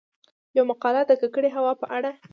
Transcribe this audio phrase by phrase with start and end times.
[0.57, 2.11] يومـقاله د کـکړې هـوا په اړه: